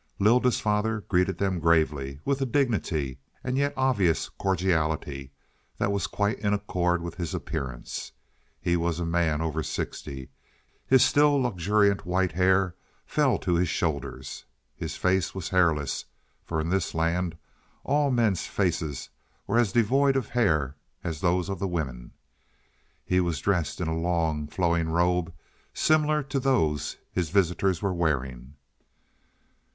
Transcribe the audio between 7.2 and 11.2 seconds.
appearance. He was a man over sixty. His